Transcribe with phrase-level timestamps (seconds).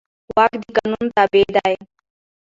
[0.35, 1.75] واک د قانون تابع دی.